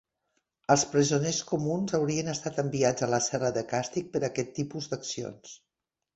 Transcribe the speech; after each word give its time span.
Els 0.75 0.85
presoners 0.93 1.41
comuns 1.51 1.93
haurien 1.97 2.31
estat 2.33 2.57
enviats 2.65 3.07
a 3.07 3.11
la 3.15 3.21
cel·la 3.27 3.53
de 3.59 3.65
càstig 3.75 4.11
per 4.17 4.25
aquest 4.31 4.53
tipus 4.63 4.91
d'accions. 4.97 5.55